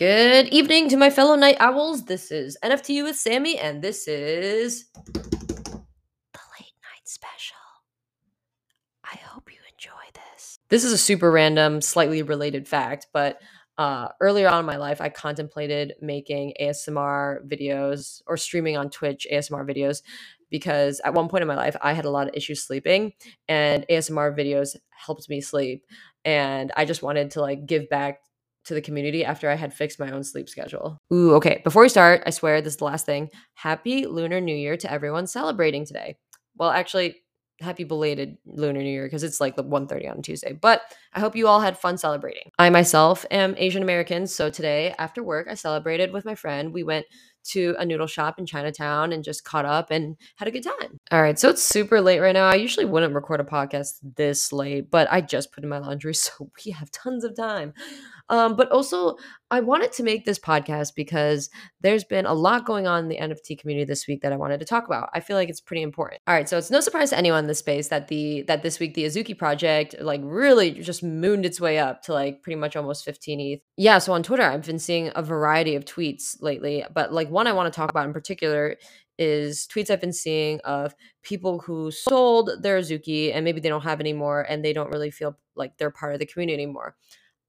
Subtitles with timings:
[0.00, 2.06] Good evening to my fellow night owls.
[2.06, 7.58] This is NFTea with Sammi, and this is the late night special.
[9.04, 10.58] I hope you enjoy this.
[10.70, 13.42] This is a super random, slightly related fact, but
[13.76, 19.26] uh, earlier on in my life, I contemplated making ASMR videos or streaming on Twitch
[19.30, 20.00] ASMR videos
[20.48, 23.12] because at one point in my life, I had a lot of issues sleeping,
[23.48, 25.84] and ASMR videos helped me sleep.
[26.24, 28.20] And I just wanted to like give back
[28.64, 30.98] to the community after I had fixed my own sleep schedule.
[31.12, 31.60] Ooh, okay.
[31.64, 33.30] Before we start, I swear this is the last thing.
[33.54, 36.18] Happy Lunar New Year to everyone celebrating today.
[36.56, 37.16] Well, actually,
[37.60, 40.52] happy belated Lunar New Year because it's like 1.30 on Tuesday.
[40.52, 42.50] But I hope you all had fun celebrating.
[42.58, 46.72] I myself am Asian American, so today after work I celebrated with my friend.
[46.72, 47.06] We went
[47.44, 50.98] to a noodle shop in Chinatown and just caught up and had a good time.
[51.10, 52.48] All right, so it's super late right now.
[52.48, 56.14] I usually wouldn't record a podcast this late, but I just put in my laundry,
[56.14, 57.72] so we have tons of time.
[58.30, 59.16] Um, but also,
[59.50, 63.18] I wanted to make this podcast because there's been a lot going on in the
[63.18, 65.10] NFT community this week that I wanted to talk about.
[65.12, 66.20] I feel like it's pretty important.
[66.28, 68.78] All right, so it's no surprise to anyone in this space that the that this
[68.78, 72.76] week the Azuki project like really just mooned its way up to like pretty much
[72.76, 73.60] almost 15 ETH.
[73.76, 77.46] Yeah, so on Twitter I've been seeing a variety of tweets lately, but like one
[77.46, 78.76] I want to talk about in particular
[79.18, 83.82] is tweets I've been seeing of people who sold their Azuki and maybe they don't
[83.82, 86.96] have anymore and they don't really feel like they're part of the community anymore.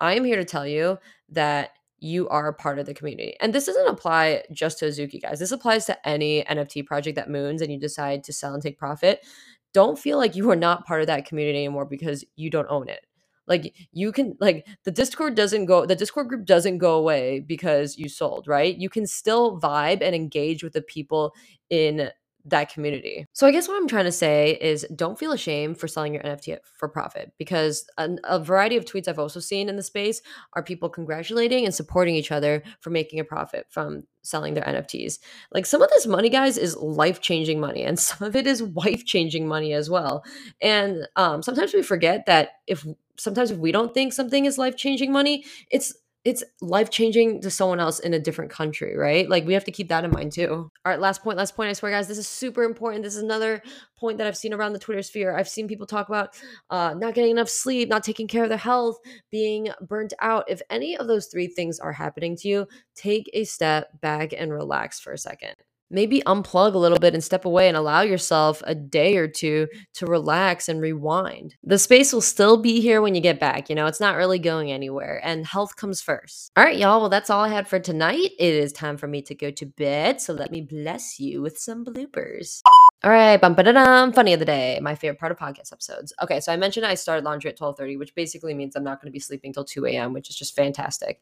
[0.00, 3.36] I am here to tell you that you are part of the community.
[3.40, 5.38] And this doesn't apply just to Azuki, guys.
[5.38, 8.78] This applies to any NFT project that moons and you decide to sell and take
[8.78, 9.24] profit.
[9.72, 12.88] Don't feel like you are not part of that community anymore because you don't own
[12.88, 13.06] it.
[13.50, 17.98] Like you can like the Discord doesn't go the Discord group doesn't go away because
[17.98, 18.74] you sold, right?
[18.74, 21.34] You can still vibe and engage with the people
[21.68, 22.10] in
[22.44, 23.26] that community.
[23.32, 26.22] So I guess what I'm trying to say is don't feel ashamed for selling your
[26.22, 30.22] NFT for profit because a, a, variety of tweets I've also seen in the space
[30.54, 35.18] are people congratulating and supporting each other for making a profit from selling their NFTs.
[35.52, 39.46] Like some of this money guys is life-changing money and some of it is wife-changing
[39.46, 40.24] money as well.
[40.62, 42.86] And um, sometimes we forget that if
[43.20, 45.94] sometimes if we don't think something is life-changing money, it's
[46.24, 49.28] it's life changing to someone else in a different country, right?
[49.28, 50.50] Like we have to keep that in mind too.
[50.50, 51.70] All right, last point, last point.
[51.70, 53.02] I swear, guys, this is super important.
[53.02, 53.62] This is another
[53.98, 55.34] point that I've seen around the Twitter sphere.
[55.34, 56.38] I've seen people talk about
[56.68, 58.98] uh, not getting enough sleep, not taking care of their health,
[59.30, 60.44] being burnt out.
[60.46, 64.52] If any of those three things are happening to you, take a step back and
[64.52, 65.54] relax for a second
[65.90, 69.66] maybe unplug a little bit and step away and allow yourself a day or two
[69.94, 71.56] to relax and rewind.
[71.64, 73.68] The space will still be here when you get back.
[73.68, 76.52] You know, it's not really going anywhere, and health comes first.
[76.56, 77.00] All right, y'all.
[77.00, 78.30] Well, that's all I had for tonight.
[78.38, 80.20] It is time for me to go to bed.
[80.20, 82.60] So let me bless you with some bloopers.
[83.02, 84.12] All right, bum ba da dum.
[84.12, 86.12] Funny of the day, my favorite part of podcast episodes.
[86.22, 89.00] Okay, so I mentioned I started laundry at twelve thirty, which basically means I'm not
[89.00, 91.20] going to be sleeping till two a.m., which is just fantastic.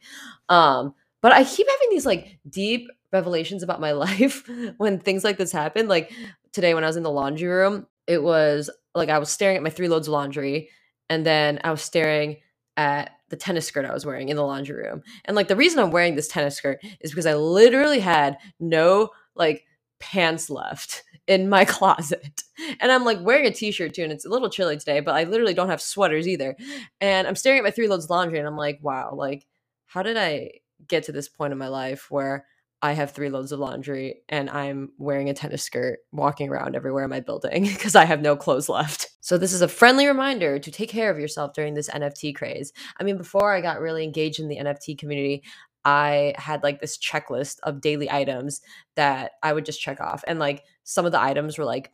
[0.48, 5.36] Um, but I keep having these like deep revelations about my life when things like
[5.38, 5.88] this happen.
[5.88, 6.12] Like
[6.52, 9.62] today when I was in the laundry room, it was like I was staring at
[9.62, 10.70] my three loads of laundry
[11.08, 12.38] and then I was staring
[12.76, 15.02] at the tennis skirt I was wearing in the laundry room.
[15.24, 19.10] And like the reason I'm wearing this tennis skirt is because I literally had no
[19.34, 19.64] like
[20.00, 22.42] pants left in my closet.
[22.80, 25.24] And I'm like wearing a t-shirt too and it's a little chilly today, but I
[25.24, 26.56] literally don't have sweaters either.
[27.00, 29.46] And I'm staring at my three loads of laundry and I'm like, wow, like
[29.86, 30.52] how did I
[30.86, 32.46] get to this point in my life where
[32.80, 37.04] I have three loads of laundry and I'm wearing a tennis skirt walking around everywhere
[37.04, 39.08] in my building because I have no clothes left.
[39.20, 42.72] So, this is a friendly reminder to take care of yourself during this NFT craze.
[42.98, 45.42] I mean, before I got really engaged in the NFT community,
[45.84, 48.60] I had like this checklist of daily items
[48.94, 50.22] that I would just check off.
[50.26, 51.92] And like some of the items were like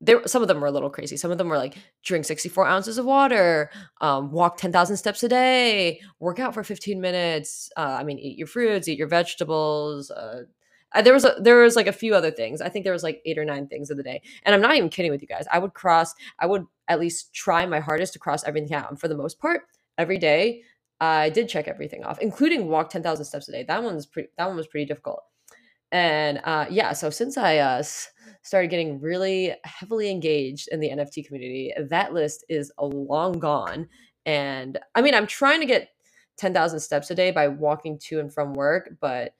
[0.00, 1.16] there some of them were a little crazy.
[1.16, 3.70] Some of them were like drink 64 ounces of water
[4.00, 8.38] um, walk 10000 steps a day work out for 15 minutes uh, i mean eat
[8.38, 10.42] your fruits eat your vegetables uh,
[11.02, 12.62] there was a, there was like a few other things.
[12.62, 14.22] I think there was like eight or nine things of the day.
[14.44, 15.46] And i'm not even kidding with you guys.
[15.52, 18.90] I would cross i would at least try my hardest to cross everything out.
[18.90, 19.62] And for the most part
[19.98, 20.62] every day
[21.00, 23.64] i did check everything off including walk 10000 steps a day.
[23.64, 25.24] That one's pretty that one was pretty difficult
[25.92, 27.82] and uh, yeah so since i uh,
[28.42, 33.88] started getting really heavily engaged in the NFT community, that list is a long gone.
[34.26, 35.90] And I mean, I'm trying to get
[36.38, 39.32] 10,000 steps a day by walking to and from work, but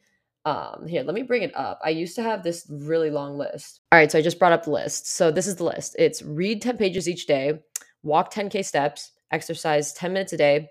[0.45, 1.81] um here, let me bring it up.
[1.85, 3.81] I used to have this really long list.
[3.91, 5.09] All right, so I just brought up the list.
[5.09, 5.97] So this is the list.
[5.99, 7.59] It's read 10 pages each day,
[8.03, 10.69] walk 10k steps, exercise 10 minutes a day,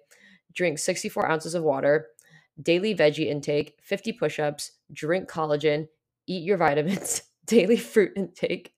[0.53, 2.07] drink 64 ounces of water,
[2.61, 5.87] daily veggie intake, 50 push-ups, drink collagen,
[6.27, 8.73] eat your vitamins, daily fruit intake,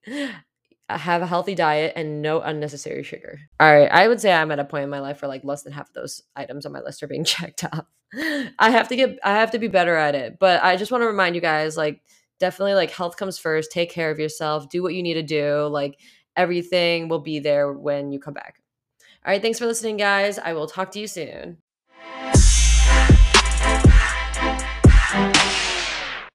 [0.89, 3.39] uh, have a healthy diet and no unnecessary sugar.
[3.59, 5.63] All right, I would say I'm at a point in my life where like less
[5.63, 7.85] than half of those items on my list are being checked off.
[8.57, 10.39] I have to get I have to be better at it.
[10.39, 12.01] But I just want to remind you guys like
[12.39, 13.71] definitely like health comes first.
[13.71, 14.69] Take care of yourself.
[14.69, 15.67] Do what you need to do.
[15.67, 15.99] Like
[16.35, 18.55] everything will be there when you come back.
[19.25, 20.39] All right, thanks for listening guys.
[20.39, 21.57] I will talk to you soon.